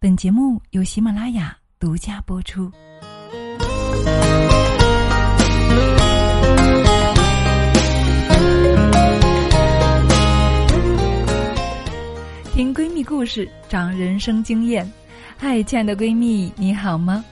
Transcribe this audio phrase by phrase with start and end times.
[0.00, 2.70] 本节目由喜马拉雅独家播出。
[12.54, 14.88] 听闺蜜故事，长人生经验。
[15.36, 17.24] 嗨，亲爱的闺蜜，你好吗？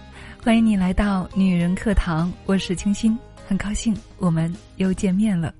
[0.42, 5.54] 欢迎你来到女人课堂，我是清新，很高兴我们又见面了。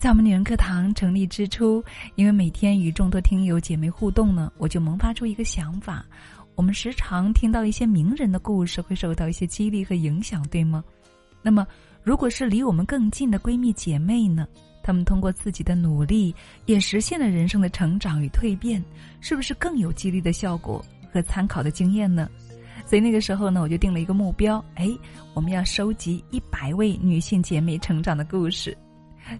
[0.00, 6.02] 在我们女人课堂成立之初，因为每天与众多听友姐妹互动呢，我就萌发出一个想法：
[6.54, 10.82] 我们时常听到一些名人的故事，会受到一些激励和影响，对吗？
[11.42, 11.66] 那么，
[12.02, 14.48] 如果是离我们更近的闺蜜姐妹呢？
[14.82, 18.82] 她们通过自己的努力，也实现了人生的成长与蜕变，
[19.20, 22.26] 是不是更有激励的效果和参考的经验呢？
[22.86, 24.88] 所以那个时候呢，我就定了一个目标：哎，
[25.34, 28.74] 我们要收集一百位女性姐妹成长的故事。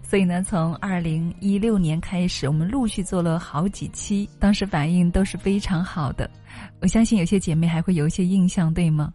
[0.03, 6.29] 所以呢，从二零一六年开始，我们陆续做了好几期，当时反应都是非常好的。
[6.81, 9.13] 我相信有些姐妹还会有一些印象，对吗？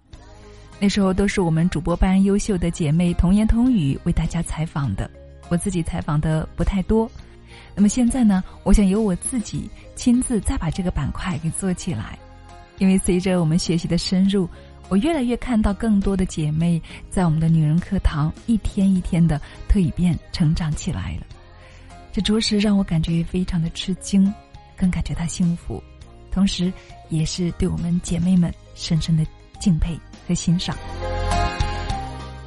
[0.78, 5.10] 那时候都是我们主播班优秀的姐妹童言童语为大家采访的，
[5.48, 7.10] 我自己采访的不太多。
[7.74, 12.18] 那么现在呢，我想由我自己亲自再把这个板块给做起来，
[12.78, 14.48] 因为随着我们学习的深入。
[14.88, 21.26] 我越来越看到更多的姐妹在我们的女人课堂一天一天的蜕变成长起来了，
[22.12, 24.32] 这着实让我感觉非常的吃惊，
[24.76, 25.82] 更感觉到幸福，
[26.30, 26.72] 同时
[27.08, 29.26] 也是对我们姐妹们深深的
[29.58, 30.76] 敬佩和欣赏。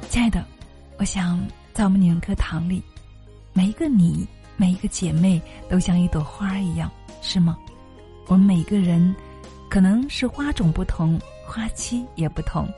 [0.08, 0.42] 亲爱的，
[0.96, 2.82] 我想在我们女人课堂里，
[3.52, 7.58] 每一个你，每一个姐妹都像一朵花一样，是吗？
[8.28, 9.14] 我们每个人
[9.68, 11.20] 可能是花种不同。
[11.50, 12.72] 花期也不同，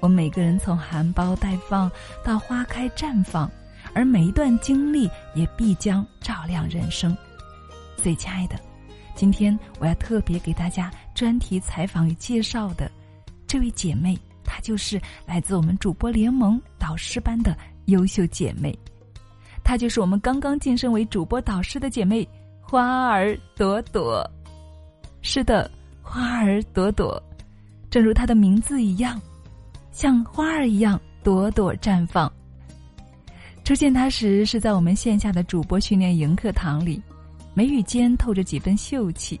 [0.00, 1.90] 我们每个人从含苞待放
[2.22, 3.50] 到花开绽放，
[3.94, 7.16] 而每一段经历也必将照亮人生。
[7.96, 8.60] 所以，亲爱的，
[9.14, 12.90] 今天我要特别给大家专题采访与介绍的
[13.46, 18.78] 这位姐妹，她就是来自我们主播联盟导师班的优秀姐妹，
[19.64, 22.28] 她就是我们刚刚晋升为主播导师的姐妹
[22.60, 24.22] 花儿朵朵。
[25.22, 25.68] 是的，
[26.02, 27.20] 花儿朵朵。
[27.90, 29.20] 正如她的名字一样，
[29.90, 32.30] 像花儿一样朵朵绽放。
[33.64, 37.02] 出现她时是在我们线下的主播训练营课堂里，
[37.54, 39.40] 眉宇间透着几分秀气，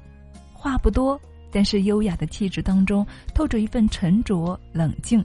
[0.52, 1.18] 话不多，
[1.50, 5.24] 但是优雅的气质当中透着一份沉着冷静。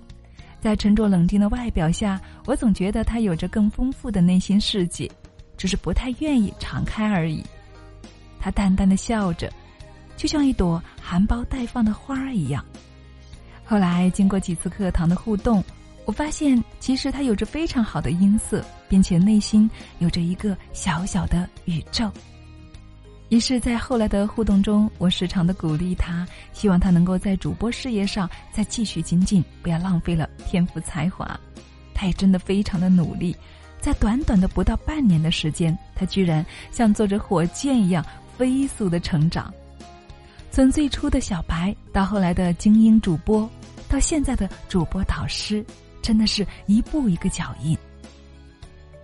[0.62, 5.12] 在沉着冷静的外表下，我总觉得他有着更丰富的内心世界，
[5.58, 7.44] 只是不太愿意敞开而已。
[8.40, 9.52] 他淡淡的笑着，
[10.16, 12.64] 就像一朵含苞待放的花儿一样。
[13.74, 15.64] 后来经过几次课堂的互动，
[16.06, 19.68] 我发现其实他有着非常好的音色，并且内心
[19.98, 22.08] 有着一个小小的宇宙。
[23.30, 31.28] 于是，在后来的互动中，我时常的鼓励他，希望他能够在主播事业上再继续精进，不要浪费了天赋才华。
[31.96, 33.36] 他也真的非常的努力，
[33.82, 38.06] 在短短的不到半年的时间，他居然像坐着火箭一样
[38.38, 39.52] 飞速的成长。
[40.54, 43.50] 从最初的小白，到后来的精英主播，
[43.90, 45.66] 到现在的主播导师，
[46.00, 47.76] 真的是一步一个脚印。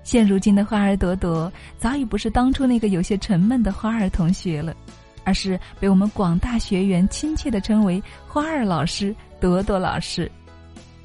[0.04, 4.76] 现如今的花儿朵朵，早已不是当初那个有些沉闷的花儿同学了，
[5.24, 10.32] 而是被我们广大学员亲切的称为花儿老师、朵朵老师。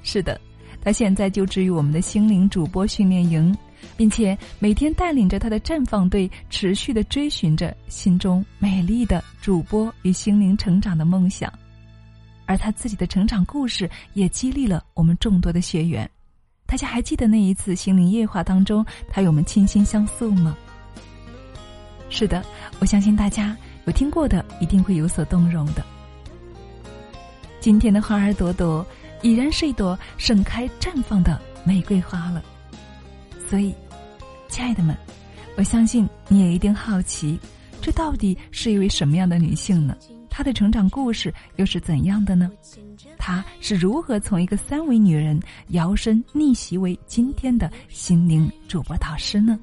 [0.02, 0.38] 是的，
[0.82, 3.56] 他现在就职于我们的心灵主播训练营。
[3.96, 11.52] 并且每天带领着他的绽放队，持续的追寻着心中美丽的主播与心灵成长的梦想，
[12.46, 16.08] 而他自己的成长故事也激励了我们众多的学员。
[16.66, 20.56] 大家还记得那一次心灵夜话当中，他与我们倾心相诉吗？
[22.08, 22.44] 是的，
[22.80, 23.56] 我相信大家
[23.86, 25.84] 有听过的，一定会有所动容的。
[27.60, 28.86] 今天的花儿朵朵，
[29.22, 32.42] 已然是一朵盛开绽放的玫瑰花了。
[33.54, 33.72] 所以，
[34.48, 34.96] 亲爱的们，
[35.56, 37.38] 我相信你也一定好奇，
[37.80, 39.96] 这到底是一位什么样的女性呢？
[40.28, 42.50] 她的成长故事又是怎样的呢？
[43.16, 49.56] 她是如何从一个三维女人摇身逆袭为今天的心灵主播导师呢？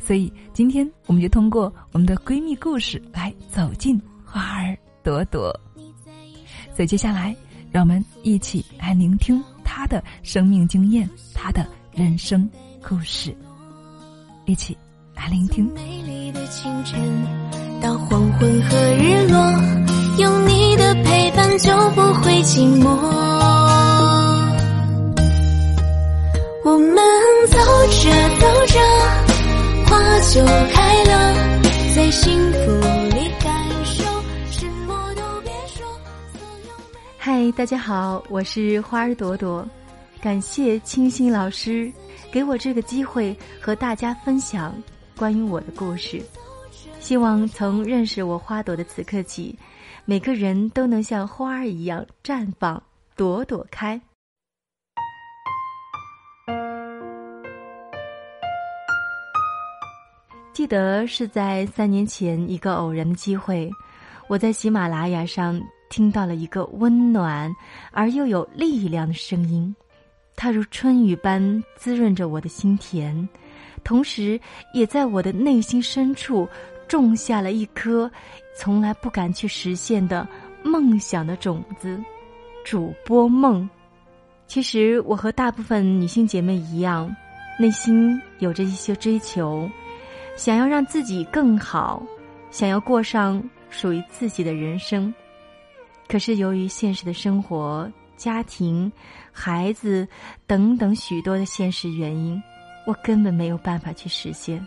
[0.00, 5.54] 所以，今天我们就通过我们的闺蜜故事来走进花儿朵朵。
[6.74, 7.36] 所以，接下来
[7.70, 12.50] 让我们一起来聆听她的生命经验，她的人生。
[12.86, 13.34] 故事，
[14.44, 14.76] 一起
[15.16, 15.64] 来聆听。
[15.74, 17.00] 美丽的清晨，
[17.80, 19.40] 到黄昏和日落，
[20.18, 22.90] 有你的陪伴就不会寂寞。
[26.62, 26.96] 我们
[27.48, 27.56] 走
[27.88, 28.78] 着走着，
[29.86, 30.44] 花就
[30.74, 31.62] 开了，
[31.96, 32.58] 在幸福
[33.16, 33.50] 里感
[33.84, 34.04] 受，
[34.50, 35.86] 什么都别说。
[37.18, 39.66] 嗨，大家好，我是花儿朵朵，
[40.24, 41.92] 感谢清新老师
[42.32, 44.74] 给我这个机会和大家分享
[45.18, 46.18] 关于我的故事。
[46.98, 49.54] 希望从认识我花朵的此刻起，
[50.06, 52.82] 每个人都能像花儿一样绽放，
[53.14, 54.00] 朵朵开。
[60.54, 63.70] 记得是在三年前一个偶然的机会，
[64.26, 65.60] 我在喜马拉雅上
[65.90, 67.54] 听到了一个温暖
[67.92, 69.76] 而又有力量的声音，
[70.36, 73.28] 它如春雨般滋润着我的心田，
[73.82, 74.38] 同时
[74.72, 76.48] 也在我的内心深处
[76.86, 78.10] 种下了一颗
[78.56, 80.26] 从来不敢去实现的
[80.62, 81.98] 梦想的种子——
[82.64, 83.68] 主播梦。
[84.46, 87.14] 其实我和大部分女性姐妹一样，
[87.58, 89.68] 内心有着一些追求。
[90.36, 92.02] 想要让自己更好，
[92.50, 95.12] 想要过上属于自己的人生，
[96.08, 98.90] 可是由于现实的生活、家庭、
[99.32, 100.06] 孩子
[100.46, 102.42] 等等许多的现实原因，
[102.86, 104.64] 我根本没有办法去实现，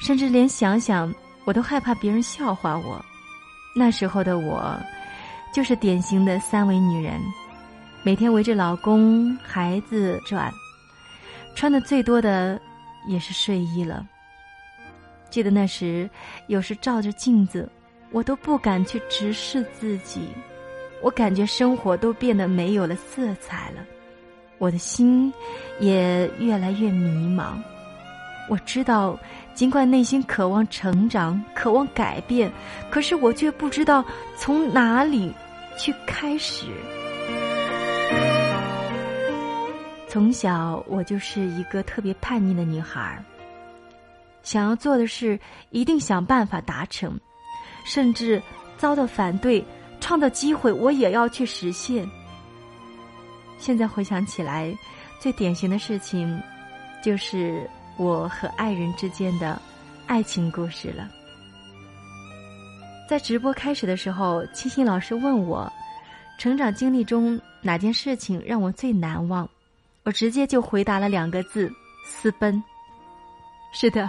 [0.00, 1.12] 甚至连想想
[1.44, 3.04] 我都害怕别人笑话我。
[3.74, 4.78] 那时候的我，
[5.52, 7.20] 就是典型的三维女人，
[8.02, 10.50] 每天围着老公、孩子转，
[11.54, 12.60] 穿的最多的
[13.06, 14.06] 也是睡衣了。
[15.28, 16.08] 记得那时，
[16.46, 17.68] 有时照着镜子，
[18.12, 20.28] 我都不敢去直视自己，
[21.02, 23.84] 我感觉生活都变得没有了色彩了，
[24.58, 25.32] 我的心
[25.78, 27.54] 也越来越迷茫。
[28.48, 29.18] 我知道，
[29.54, 32.50] 尽管内心渴望成长，渴望改变，
[32.90, 34.04] 可是我却不知道
[34.36, 35.32] 从哪里
[35.76, 36.66] 去开始。
[40.08, 43.22] 从小，我就是一个特别叛逆的女孩儿。
[44.42, 45.38] 想要做的事，
[45.70, 47.18] 一定想办法达成，
[47.84, 48.40] 甚至
[48.78, 49.62] 遭到反对，
[50.06, 52.08] 创造机会，我也要去实现。
[53.58, 54.72] 现在回想起来，
[55.18, 56.40] 最典型的事情，
[57.02, 59.60] 就是我和爱人之间的
[60.06, 61.08] 爱情故事了。
[63.08, 65.68] 在直播开始的时候，清新老师问我，
[66.38, 69.48] 成长经历中哪件事情让我最难忘？
[70.04, 71.68] 我直接就回答了两个字：
[72.04, 72.62] 私奔。
[73.72, 74.08] 是的。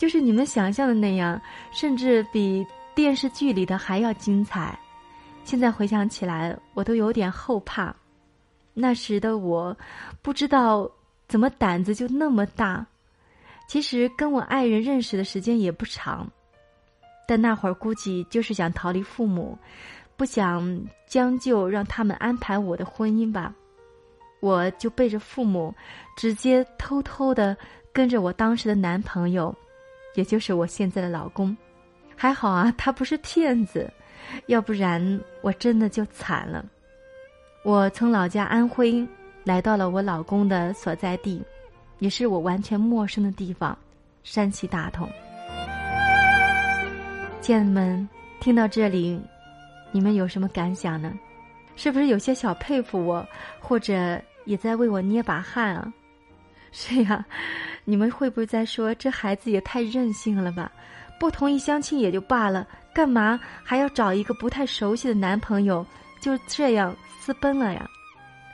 [0.00, 1.38] 就是你们想象的那样，
[1.72, 4.78] 甚至比电视剧里的还要精彩。
[5.44, 7.94] 现在回想起来，我都有点后怕。
[8.72, 9.76] 那时的我，
[10.20, 10.90] 不知道
[11.28, 12.84] 怎么胆子就那么大。
[13.68, 16.28] 其实跟我爱人认识的时间也不长，
[17.26, 19.56] 但那会儿估计就是想逃离父母，
[20.16, 23.54] 不想将就让他们安排我的婚姻吧。
[24.40, 25.74] 我就背着父母，
[26.16, 27.56] 直接偷偷的
[27.92, 29.54] 跟着我当时的男朋友。
[30.14, 31.56] 也就是我现在的老公，
[32.14, 33.92] 还好啊，他不是骗子，
[34.46, 36.64] 要不然我真的就惨了。
[37.64, 39.06] 我从老家安徽
[39.44, 41.42] 来到了我老公的所在地，
[41.98, 43.76] 也是我完全陌生的地方——
[44.22, 45.08] 山西大同。
[47.40, 48.08] 亲爱的们，
[48.40, 49.20] 听到这里，
[49.92, 51.12] 你们有什么感想呢？
[51.76, 53.26] 是不是有些小佩服我，
[53.60, 55.92] 或者也在为我捏把汗啊？
[56.72, 57.24] 是呀。
[57.86, 60.72] 你们会不会在说这孩子也太任性了吧？
[61.20, 65.84] 不同意相亲也就罢了，干嘛还要找一个不太熟悉的男朋友，
[66.20, 67.86] 就这样私奔了呀？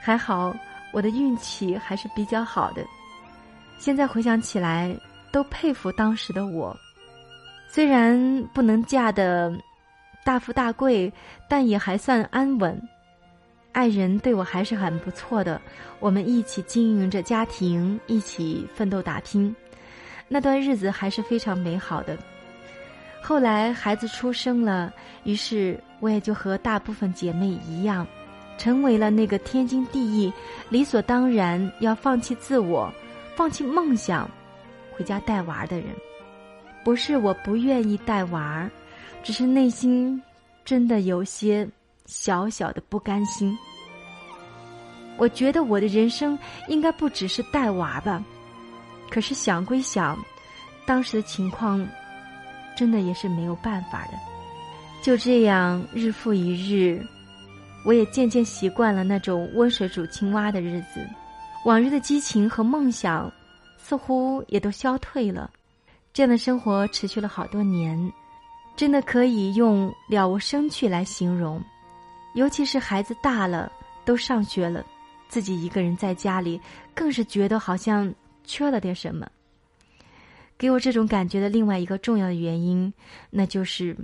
[0.01, 0.57] 还好
[0.93, 2.83] 我的运气还是比较好的。
[3.79, 4.97] 现在回想起来，
[5.31, 6.75] 都佩服当时的我。
[7.69, 9.53] 虽然不能嫁的
[10.25, 11.13] 大富大贵，
[11.49, 12.81] 但也还算安稳。
[13.73, 15.61] 爱人对我还是很不错的，
[16.01, 19.55] 我们一起经营着家庭，一起奋斗打拼，
[20.29, 22.19] 那段日子还是非常美好的。
[23.23, 24.93] 后来孩子出生了，
[25.25, 28.07] 于是我也就和大部分姐妹一样，
[28.59, 30.33] 成为了那个天经地义、
[30.69, 32.93] 理所当然要放弃自我、
[33.37, 34.29] 放弃梦想、
[34.93, 35.89] 回家带娃的人。
[36.83, 38.71] 不是我不愿意带娃儿，
[39.23, 40.21] 只是内心
[40.65, 41.69] 真的有些。
[42.07, 43.57] 小小的不甘心，
[45.17, 46.37] 我觉得我的人生
[46.67, 48.21] 应该不只是带娃吧。
[49.09, 50.19] 可是想归想，
[50.85, 51.87] 当时的情况
[52.81, 54.15] 真的也是没有办法的。
[55.03, 57.07] 就这样日复一日，
[57.85, 61.07] 我也渐渐习惯了那种温水煮青蛙的日子，
[61.67, 63.31] 往日的激情和梦想
[63.77, 65.51] 似乎也都消退了。
[66.15, 68.11] 这样的生活持续了好多年，
[68.77, 71.63] 真的可以用了无生趣来形容。
[72.35, 73.71] 尤其是孩子大了，
[74.07, 74.83] 都上学了，
[75.29, 76.59] 自己一个人在家里，
[76.95, 78.11] 更是觉得好像
[78.43, 79.29] 缺了点什么。
[80.61, 82.93] 给我这种感觉的另外一个重要的原因，
[83.31, 83.97] 那就是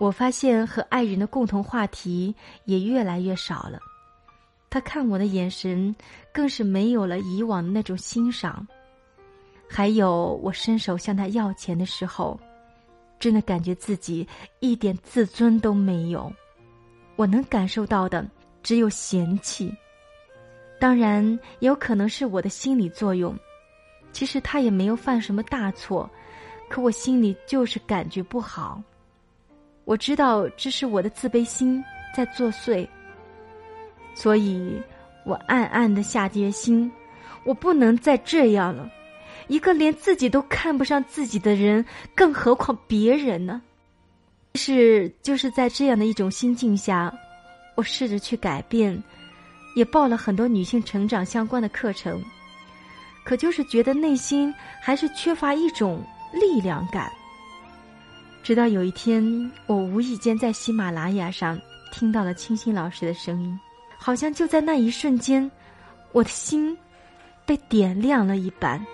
[0.00, 2.34] 我发现和爱人的共同话题
[2.64, 3.78] 也越来越少了。
[4.68, 5.94] 他看我的眼神
[6.32, 8.66] 更是没有了以往的那种欣赏。
[9.68, 12.38] 还有，我伸手向他要钱的时候，
[13.20, 14.26] 真的感觉自己
[14.58, 16.32] 一点自尊都没有。
[17.14, 18.28] 我能感受到的
[18.60, 19.72] 只有嫌弃。
[20.80, 23.38] 当然，有可能是我的心理作用。
[24.12, 26.08] 其实他也没有犯什么大错，
[26.68, 28.82] 可我心里就是感觉不好。
[29.84, 31.82] 我知道这是我的自卑心
[32.14, 32.86] 在作祟，
[34.14, 34.80] 所以
[35.24, 36.90] 我暗暗的下决心，
[37.44, 38.90] 我不能再这样了。
[39.48, 43.60] 一个连自己都看不上自己的人，更何况别人呢？
[44.54, 47.12] 是就是在这样的一种心境下，
[47.74, 49.02] 我试着去改变，
[49.74, 52.22] 也报了很多女性成长相关的课程。
[53.24, 57.10] 可就是觉得内心还是缺乏一种力量感。
[58.42, 61.60] 直到有一天，我无意间在喜马拉雅上
[61.92, 63.58] 听到了清新老师的声音，
[63.98, 65.48] 好像就在那一瞬间，
[66.12, 66.76] 我的心
[67.44, 68.84] 被点亮了一般。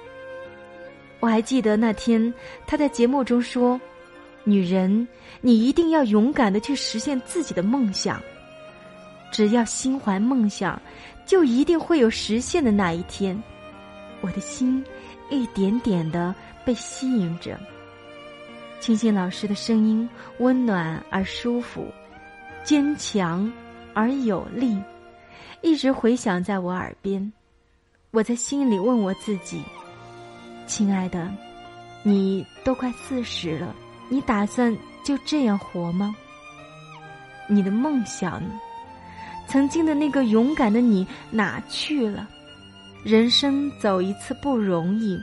[1.20, 2.32] 我还记得那天
[2.66, 3.80] 他在节目中说
[4.44, 5.06] ：“女人，
[5.40, 8.20] 你一定要勇敢的去实现自己的梦想。
[9.32, 10.80] 只要心怀梦想，
[11.24, 13.40] 就一定会有实现的那一天。”
[14.20, 14.84] 我的心
[15.30, 17.58] 一点点的被吸引着。
[18.78, 20.08] 清新老师的声音
[20.38, 21.86] 温暖而舒服，
[22.62, 23.50] 坚强
[23.94, 24.78] 而有力，
[25.62, 27.32] 一直回响在我耳边。
[28.10, 29.62] 我在心里问我自己
[30.66, 31.30] ：“亲爱的，
[32.02, 33.74] 你都快四十了，
[34.08, 36.14] 你打算就这样活吗？
[37.48, 38.42] 你的梦想？
[39.48, 42.28] 曾经的那个勇敢的你哪去了？”
[43.06, 45.16] 人生走一次不容易，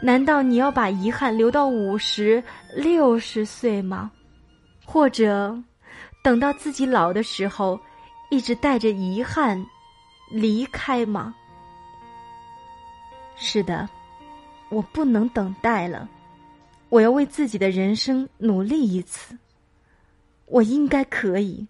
[0.00, 2.40] 难道你要把遗憾留到五十
[2.72, 4.12] 六十岁吗？
[4.84, 5.60] 或者，
[6.22, 7.80] 等到自己老的时候，
[8.30, 9.60] 一直带着遗憾
[10.30, 11.34] 离开吗？
[13.34, 13.88] 是的，
[14.68, 16.08] 我不能等待了，
[16.90, 19.36] 我要为自己的人生努力一次。
[20.44, 21.66] 我应该可以。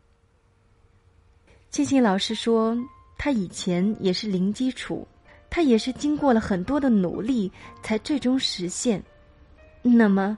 [1.70, 2.76] 庆幸老师说，
[3.16, 5.08] 他以前也是零基础。
[5.48, 7.50] 他也是经过了很多的努力
[7.82, 9.02] 才最终实现，
[9.82, 10.36] 那么，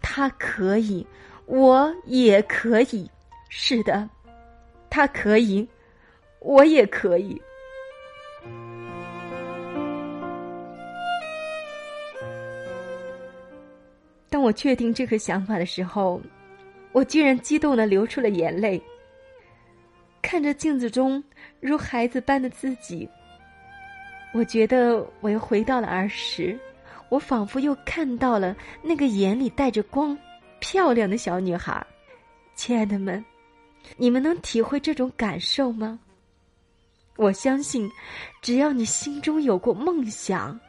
[0.00, 1.06] 他可以，
[1.44, 3.10] 我也可以，
[3.48, 4.08] 是的，
[4.88, 5.68] 他可以，
[6.40, 7.40] 我也可以。
[14.28, 16.20] 当我确定这个想法的时候，
[16.92, 18.82] 我居然激动的流出了眼泪，
[20.22, 21.22] 看着镜子中
[21.60, 23.08] 如孩子般的自己。
[24.36, 26.60] 我觉得我又回到了儿时，
[27.08, 30.16] 我仿佛又看到了那个眼里带着光、
[30.58, 31.84] 漂亮的小女孩。
[32.54, 33.24] 亲爱的们，
[33.96, 35.98] 你们能体会这种感受吗？
[37.16, 37.90] 我相信，
[38.42, 40.60] 只要你心中有过梦想，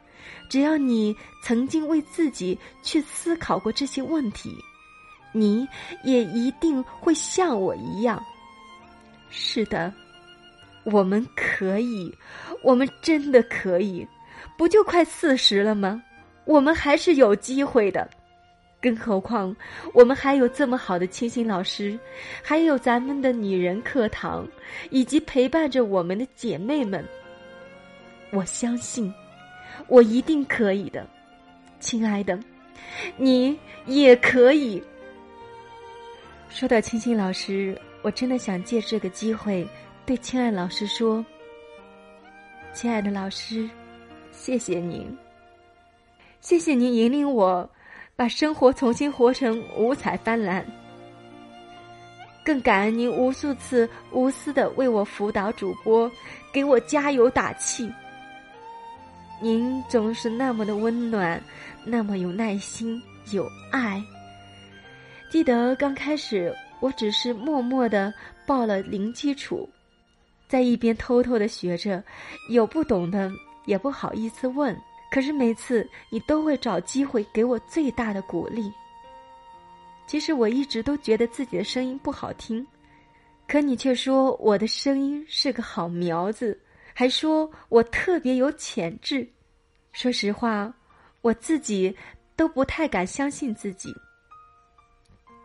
[0.48, 4.56] 只要你曾经为自己去思考过这些问题，
[5.30, 5.68] 你
[6.04, 8.24] 也一定会像我一样。
[9.28, 9.92] 是的。
[10.92, 12.12] 我们可以，
[12.62, 14.06] 我们真的可以，
[14.56, 16.02] 不就快四十了吗？
[16.44, 18.08] 我们还是有机会的，
[18.80, 19.54] 更何况
[19.92, 21.98] 我们还有这么好的清新老师，
[22.42, 24.46] 还有咱们的女人课堂，
[24.90, 27.04] 以及陪伴着我们的姐妹们。
[28.30, 29.12] 我相信，
[29.88, 31.06] 我一定可以的，
[31.80, 32.38] 亲爱的，
[33.16, 34.82] 你也可以。
[36.48, 39.68] 说到清新老师，我真的想借这个机会。
[40.08, 41.22] 对亲爱老师说
[42.72, 43.68] ：“亲爱的老师，
[44.32, 45.06] 谢谢您，
[46.40, 47.68] 谢谢您引领我，
[48.16, 50.64] 把生活重新活成五彩斑斓。
[52.42, 56.10] 更感恩您无数次无私的为我辅导主播，
[56.50, 57.92] 给我加油打气。
[59.42, 61.38] 您总是那么的温暖，
[61.84, 62.98] 那么有耐心，
[63.30, 64.02] 有爱。
[65.30, 66.50] 记得刚开始，
[66.80, 68.10] 我只是默默的
[68.46, 69.68] 报了零基础。”
[70.48, 72.02] 在一边偷偷的学着，
[72.48, 73.30] 有不懂的
[73.66, 74.76] 也不好意思问。
[75.10, 78.72] 可是每次你都会找机会给我最大的鼓励。
[80.06, 82.66] 其实我一直都觉得自己的声音不好听，
[83.46, 86.58] 可你却说我的声音是个好苗子，
[86.94, 89.26] 还说我特别有潜质。
[89.92, 90.72] 说实话，
[91.22, 91.94] 我自己
[92.36, 93.94] 都不太敢相信自己，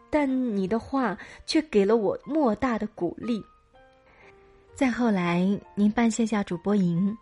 [0.10, 3.44] 但你的话却给了我莫大的鼓励。
[4.76, 7.16] 再后来，您办线下主播营，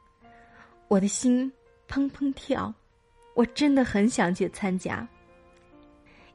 [0.88, 1.51] 我的心
[1.89, 2.74] 砰砰跳，
[3.34, 5.05] 我真的很想去参加。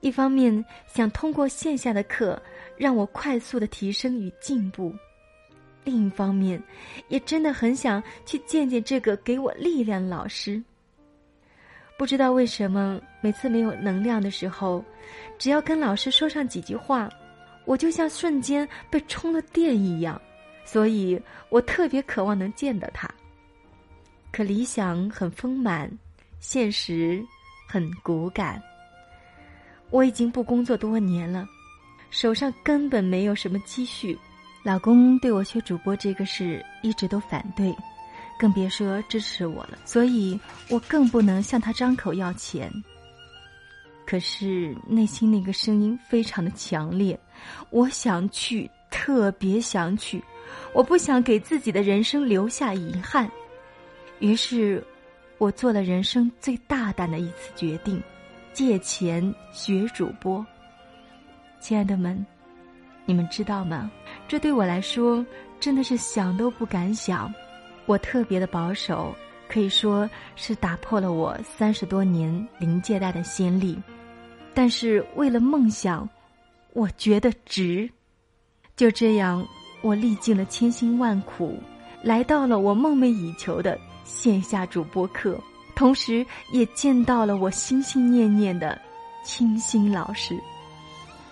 [0.00, 2.40] 一方面想通过线下的课
[2.76, 4.94] 让我快速的提升与进步，
[5.84, 6.62] 另一方面，
[7.08, 10.62] 也真的很想去见见这个给我力量的老师。
[11.96, 14.84] 不知道为什么，每次没有能量的时候，
[15.38, 17.08] 只要跟老师说上几句话，
[17.64, 20.20] 我就像瞬间被充了电一样，
[20.66, 21.18] 所以
[21.48, 23.08] 我特别渴望能见到他。
[24.30, 25.90] 可理想很丰满，
[26.40, 27.24] 现实
[27.66, 28.62] 很骨感。
[29.88, 31.48] 我已经不工作多年了，
[32.10, 34.18] 手上根本没有什么积蓄，
[34.62, 37.74] 老公对我学主播这个事一直都反对。
[38.38, 42.70] 更别说支持我了，所以我更不能向他张口要钱。
[44.04, 47.18] 可是内心那个声音非常的强烈，
[47.70, 50.22] 我想去，特别想去，
[50.72, 53.30] 我不想给自己的人生留下遗憾。
[54.18, 54.82] 于是，
[55.38, 58.02] 我做了人生最大胆的一次决定：
[58.52, 60.44] 借钱学主播。
[61.60, 62.24] 亲爱的们，
[63.04, 63.90] 你们知道吗？
[64.28, 65.24] 这对我来说
[65.58, 67.32] 真的是想都不敢想。
[67.86, 69.14] 我特别的保守，
[69.48, 73.78] 可以说是打破了我三十多年零借贷的先例。
[74.54, 76.08] 但是为了梦想，
[76.72, 77.88] 我觉得值。
[78.74, 79.46] 就这样，
[79.86, 81.56] 我历尽了千辛万苦，
[82.02, 85.40] 来到了我梦寐以求的线下主播课，
[85.76, 88.76] 同时也见到了我心心念念的
[89.22, 90.36] 清新老师。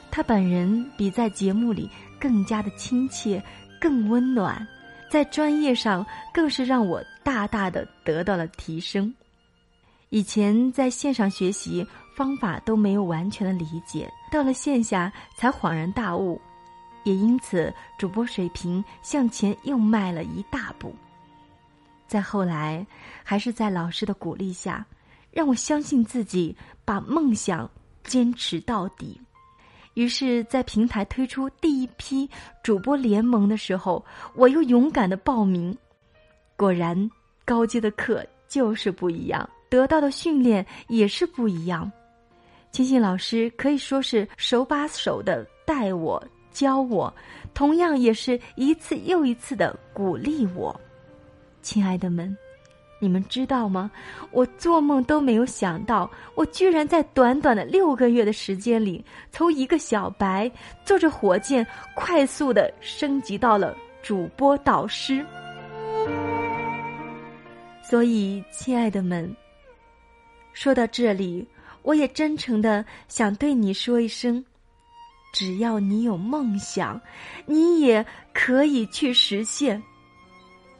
[0.08, 3.42] 他本人比在节目里更加的亲切，
[3.80, 4.64] 更温暖。
[5.10, 9.12] 在专业上更是让我大大的得到了提升。
[10.10, 11.84] 以前在线上学习
[12.16, 16.40] 方法都没有完全的理解，到了线下才恍然大悟，
[17.04, 20.94] 也因此主播水平向前又迈了一大步。
[22.06, 22.86] 再后来，
[23.22, 24.84] 还是在老师的鼓励下，
[25.30, 27.68] 让我相信自己，把梦想
[28.04, 29.20] 坚持到底。
[29.94, 32.28] 于是，在平台推出第一批
[32.62, 35.76] 主播联盟的时候，我又勇敢的报名。
[36.56, 37.10] 果然，
[37.44, 41.90] 高阶的课就是不一样，得到的训练也是不一样。
[42.70, 46.22] 金信老师可以说是手把手的带我
[46.54, 47.12] 教我，
[47.52, 50.74] 同样也是一次又一次的鼓励我。
[51.60, 52.34] 亲爱的们。
[53.00, 53.90] 你们知道吗？
[54.30, 60.50] 我做梦都没有想到，我居然在短短的六个月的时间里，从一个小白
[60.86, 65.22] 坐着火箭，快速的升级到了主播导师。
[67.82, 69.30] 所以，亲爱的们，
[70.54, 71.46] 说到这里，
[71.82, 74.42] 我也真诚的想对你说一声：
[75.34, 77.00] 只要你有梦想，
[77.44, 79.82] 你也可以去实现。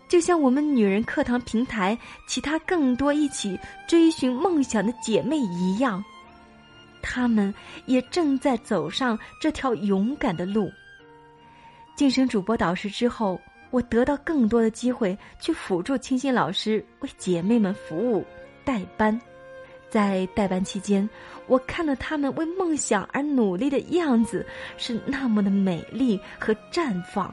[0.06, 6.02] 就像我们女人课堂平台其他更多一起追寻梦想的姐妹一样，
[7.02, 7.52] 她们
[7.86, 10.70] 也正在走上这条勇敢的路。
[11.96, 13.40] 晋升主播导师之后，
[13.72, 18.24] 我得到更多的机会去辅助清新老师为姐妹们服务
[18.64, 19.20] 代班。
[19.94, 21.08] 在代班期间，
[21.46, 24.44] 我看到他们为梦想而努力的样子
[24.76, 27.32] 是那么的美丽和绽放。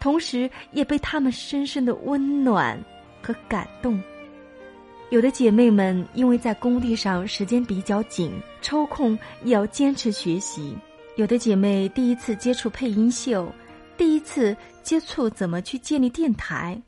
[0.00, 2.82] 同时也被他们深深的温暖
[3.20, 4.02] 和感动。
[5.10, 10.72] 有的姐妹们因为在工地上时间比较紧，抽空也要坚持学习；
[11.16, 13.52] 有的姐妹第一次接触配音秀，
[13.98, 16.80] 第一次接触怎么去建立电台，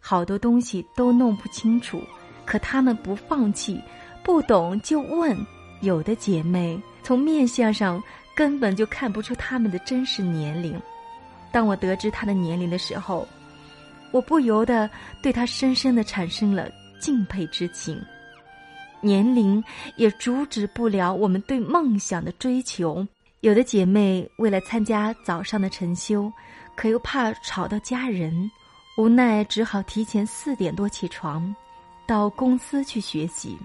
[0.00, 2.00] 好多东西都弄不清楚，
[2.46, 3.78] 可她们不放弃，
[4.22, 5.36] 不懂就问。
[5.80, 8.00] 有的姐妹从面相上
[8.36, 10.80] 根本就看不出她们的真实年龄。
[11.50, 13.26] 当我得知她的年龄的时候，
[14.12, 14.88] 我不由得
[15.20, 18.00] 对她深深的产生了敬佩之情。
[19.00, 19.62] 年龄
[19.96, 23.04] 也阻止不了我们对梦想的追求。
[23.40, 26.32] 有的姐妹为了参加早上的晨修，
[26.76, 28.48] 可又怕吵到家人，
[28.96, 31.52] 无奈只好提前四点多起床，
[32.06, 33.58] 到公司去学习。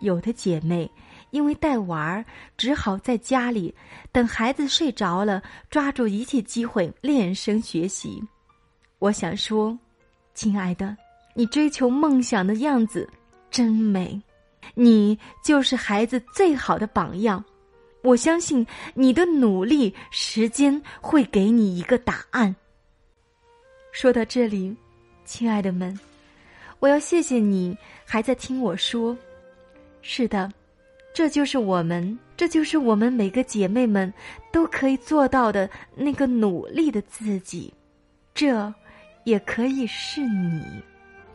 [0.00, 0.90] 有的姐妹。
[1.30, 2.24] 因为带娃儿，
[2.56, 3.74] 只好在家里
[4.10, 8.18] 等孩子睡着了，抓住一切机会练声学习。
[8.98, 9.78] 我想说，
[10.32, 10.96] 亲爱的，
[11.34, 13.06] 你追求梦想的样子
[13.50, 14.18] 真美，
[14.74, 17.44] 你就是孩子最好的榜样。
[18.02, 22.56] 我相信你的努力，时间会给你一个答案。
[23.92, 24.74] 说到这里，
[25.26, 26.00] 亲爱的们，
[26.78, 29.14] 我要谢谢你还在听我说。
[30.10, 30.50] 是的。
[31.12, 34.10] 这就是我们，这就是我们每个姐妹们
[34.50, 37.70] 都可以做到的那个努力的自己，
[38.34, 38.72] 这
[39.24, 40.62] 也可以是你。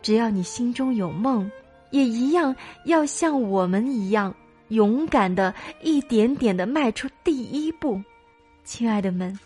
[0.02, 1.48] 只要你心中有梦，
[1.90, 4.34] 也一样要像我们一样
[4.68, 8.02] 勇敢的一点点的迈出第一步。
[8.64, 9.38] 亲爱的们，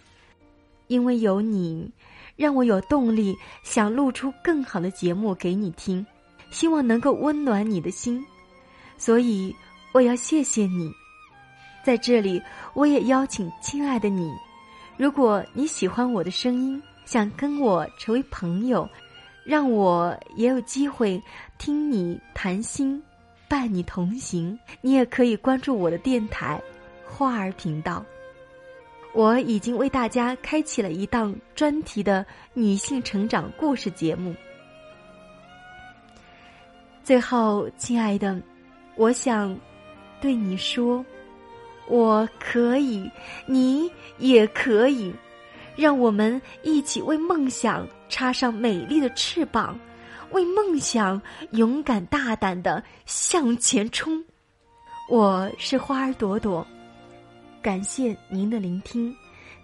[0.86, 1.90] 因为有你，
[2.34, 6.06] 让我有动力想录出更好的节目给你听，
[6.50, 8.24] 希望能够温暖你的心，
[8.98, 9.54] 所以
[9.92, 10.92] 我要谢谢你。
[11.82, 12.42] 在这里，
[12.74, 14.30] 我也邀请亲爱的你，
[14.98, 18.86] 如果你喜欢我的声音，想跟我成为朋友，
[19.44, 21.22] 让我也有机会
[21.56, 23.02] 听你谈心，
[23.48, 26.60] 伴你同行，你也可以关注我的电台
[27.06, 28.04] 花儿频道。
[29.14, 34.34] 我已经为大家开启了一档专题的女性成长故事节目。
[37.02, 38.38] 最后，亲爱的，
[38.98, 39.56] 我想
[40.20, 41.04] 对你说，
[41.86, 43.08] 我可以，
[43.46, 45.14] 你也可以，
[45.76, 49.78] 让我们一起为梦想插上美丽的翅膀，
[50.32, 54.22] 为梦想勇敢大胆的向前冲。
[55.08, 56.66] 我是花儿朵朵。
[57.62, 59.14] 感谢您的聆听，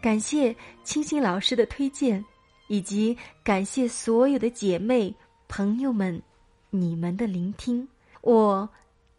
[0.00, 2.24] 感谢清新老师的推荐，
[2.68, 5.12] 以及感谢所有的姐妹
[5.48, 6.22] 朋友们，
[6.70, 7.86] 你们的聆听，
[8.20, 8.68] 我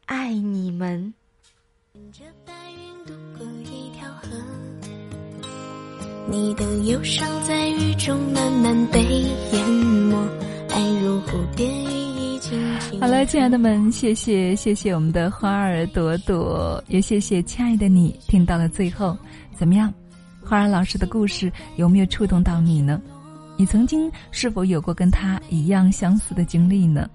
[0.06, 1.14] 爱你们。
[6.28, 10.16] 你的忧伤在雨中慢慢被淹没，
[10.70, 11.66] 爱如蝴蝶。
[13.00, 19.18] 好了，亲爱的们，谢谢谢谢我们的花儿朵朵，也谢谢亲爱的你听到了最后，
[19.56, 19.92] 怎么样？
[20.44, 23.02] 花儿老师的故事有没有触动到你呢？
[23.58, 27.10] 你曾经是否有过跟他一样相似的经历呢？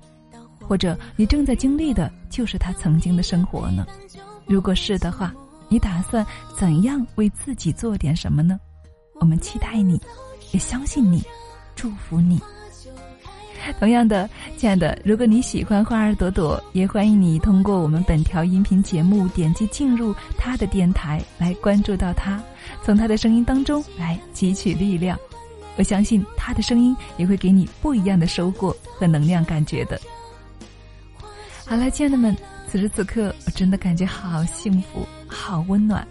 [0.71, 3.85] 或者你正在经历的就是他曾经的生活呢？
[4.47, 5.35] 如果是的话，
[5.69, 6.25] 你打算
[6.57, 8.57] 怎样为自己做点什么呢？
[9.15, 10.01] 我们期待你，
[10.53, 11.25] 也相信你，
[11.75, 12.41] 祝福你。
[13.81, 22.41] 同样的，亲爱的，如果你喜欢花儿朵朵，也欢迎你通过我们本条音频节目点击进入他的电台来关注到他，
[22.85, 25.19] 从他的声音当中来汲取力量。
[25.77, 30.01] 我相信他的声音也会给你不一样的收获和能量感觉的。
[31.71, 36.05] 好了，亲爱的们，此时此刻我真的感觉好幸福，好温暖。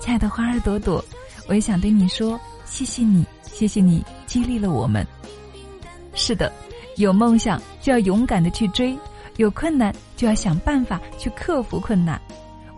[0.00, 1.04] 亲爱的花儿朵朵，
[1.46, 5.06] 我也想对你说，谢谢你，谢谢你激励了我们。
[6.14, 6.50] 是的，
[6.96, 8.98] 有梦想就要勇敢的去追，
[9.36, 12.18] 有困难就要想办法去克服困难。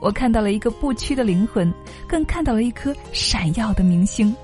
[0.01, 1.73] 我看到了一个不屈的灵魂，
[2.09, 4.35] 更看到了一颗闪耀的明星。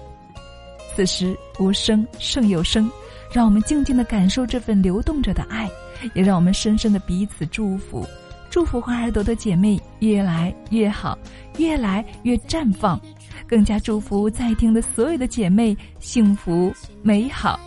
[0.94, 2.88] 此时无声胜有声，
[3.32, 5.68] 让我们静静的感受这份流动着的爱，
[6.14, 8.06] 也让我们深深的彼此祝福，
[8.50, 11.18] 祝福花儿朵的姐妹越来越好，
[11.58, 13.00] 越来越绽放，
[13.46, 17.58] 更加祝福在听的所有的姐妹幸福美好。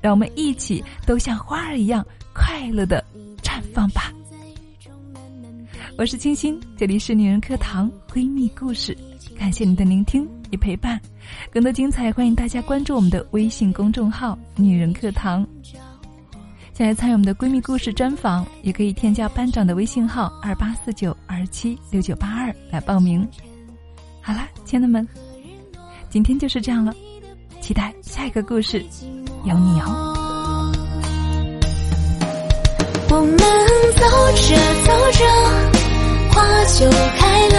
[0.00, 3.04] 让我们一起都像花儿一样快乐的
[3.42, 4.12] 绽放吧！
[5.96, 8.96] 我是清新，这里是女人课堂闺蜜故事，
[9.36, 11.00] 感谢你的聆听与陪伴，
[11.50, 15.44] 更多精彩欢迎大家关注我们的微信公众号“女人课堂”。
[16.78, 23.28] 想来参与我们的闺蜜故事专访，也可以添加班长的微信号二八四九二七六九八二来报名。
[24.22, 25.04] 好啦，亲爱的们，
[26.08, 26.94] 今天就是这样了，
[27.60, 28.78] 期待下一个故事，
[29.44, 30.72] 有你哦。
[33.10, 34.04] 我们走
[34.36, 34.54] 着
[34.86, 35.24] 走着，
[36.30, 36.88] 花就
[37.18, 37.58] 开了，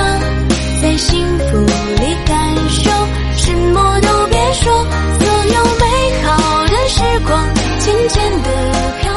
[0.82, 2.90] 在幸福里感受，
[3.36, 4.72] 什么都别说，
[5.20, 8.48] 所有美好的时光渐渐的
[9.02, 9.09] 飘。